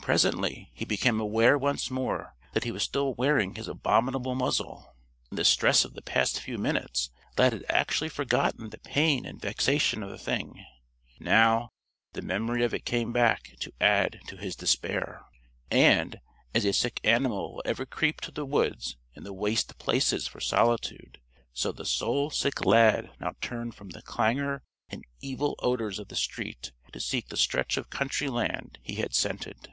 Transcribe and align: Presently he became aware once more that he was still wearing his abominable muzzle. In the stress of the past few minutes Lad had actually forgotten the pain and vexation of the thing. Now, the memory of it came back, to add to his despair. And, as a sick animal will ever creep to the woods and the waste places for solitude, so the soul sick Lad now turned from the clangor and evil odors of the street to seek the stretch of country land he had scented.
Presently 0.00 0.70
he 0.72 0.86
became 0.86 1.20
aware 1.20 1.58
once 1.58 1.90
more 1.90 2.34
that 2.54 2.64
he 2.64 2.70
was 2.72 2.82
still 2.82 3.12
wearing 3.12 3.56
his 3.56 3.68
abominable 3.68 4.34
muzzle. 4.34 4.96
In 5.30 5.36
the 5.36 5.44
stress 5.44 5.84
of 5.84 5.92
the 5.92 6.00
past 6.00 6.40
few 6.40 6.56
minutes 6.56 7.10
Lad 7.36 7.52
had 7.52 7.66
actually 7.68 8.08
forgotten 8.08 8.70
the 8.70 8.78
pain 8.78 9.26
and 9.26 9.38
vexation 9.38 10.02
of 10.02 10.08
the 10.08 10.16
thing. 10.16 10.64
Now, 11.20 11.68
the 12.14 12.22
memory 12.22 12.64
of 12.64 12.72
it 12.72 12.86
came 12.86 13.12
back, 13.12 13.56
to 13.60 13.74
add 13.82 14.22
to 14.28 14.38
his 14.38 14.56
despair. 14.56 15.26
And, 15.70 16.18
as 16.54 16.64
a 16.64 16.72
sick 16.72 17.00
animal 17.04 17.52
will 17.56 17.62
ever 17.66 17.84
creep 17.84 18.22
to 18.22 18.30
the 18.30 18.46
woods 18.46 18.96
and 19.14 19.26
the 19.26 19.34
waste 19.34 19.76
places 19.76 20.26
for 20.26 20.40
solitude, 20.40 21.20
so 21.52 21.70
the 21.70 21.84
soul 21.84 22.30
sick 22.30 22.64
Lad 22.64 23.10
now 23.20 23.34
turned 23.42 23.74
from 23.74 23.90
the 23.90 24.00
clangor 24.00 24.62
and 24.88 25.04
evil 25.20 25.54
odors 25.58 25.98
of 25.98 26.08
the 26.08 26.16
street 26.16 26.72
to 26.94 26.98
seek 26.98 27.28
the 27.28 27.36
stretch 27.36 27.76
of 27.76 27.90
country 27.90 28.28
land 28.28 28.78
he 28.82 28.94
had 28.94 29.14
scented. 29.14 29.68